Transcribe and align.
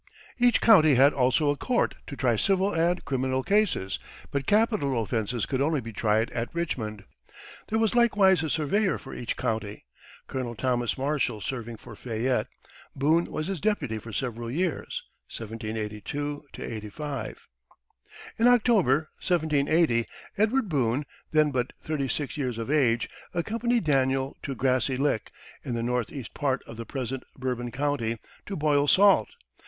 Each 0.39 0.59
county 0.59 0.95
had 0.95 1.13
also 1.13 1.51
a 1.51 1.55
court 1.55 1.93
to 2.07 2.15
try 2.15 2.35
civil 2.35 2.73
and 2.73 3.05
criminal 3.05 3.43
cases, 3.43 3.99
but 4.31 4.47
capital 4.47 4.99
offenses 4.99 5.45
could 5.45 5.61
only 5.61 5.79
be 5.79 5.93
tried 5.93 6.31
at 6.31 6.49
Richmond. 6.55 7.05
There 7.69 7.77
was 7.77 7.93
likewise 7.93 8.41
a 8.41 8.49
surveyor 8.49 8.97
for 8.97 9.13
each 9.13 9.37
county, 9.37 9.85
Colonel 10.25 10.55
Thomas 10.55 10.97
Marshall 10.97 11.39
serving 11.39 11.77
for 11.77 11.95
Fayette; 11.95 12.47
Boone 12.95 13.25
was 13.25 13.45
his 13.45 13.61
deputy 13.61 13.99
for 13.99 14.11
several 14.11 14.49
years 14.49 15.03
(1782 15.29 16.45
85). 16.57 17.47
In 18.39 18.47
October, 18.47 19.11
1780, 19.21 20.07
Edward 20.35 20.67
Boone, 20.67 21.05
then 21.29 21.51
but 21.51 21.73
thirty 21.79 22.07
six 22.07 22.37
years 22.37 22.57
of 22.57 22.71
age, 22.71 23.07
accompanied 23.35 23.83
Daniel 23.83 24.35
to 24.41 24.55
Grassy 24.55 24.97
Lick, 24.97 25.31
in 25.63 25.75
the 25.75 25.83
northeast 25.83 26.33
part 26.33 26.63
of 26.63 26.77
the 26.77 26.87
present 26.87 27.23
Bourbon 27.37 27.69
County, 27.69 28.17
to 28.47 28.55
boil 28.55 28.87
salt. 28.87 29.27